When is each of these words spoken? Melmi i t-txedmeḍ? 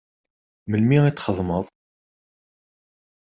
Melmi 0.69 0.97
i 1.05 1.11
t-txedmeḍ? 1.13 1.65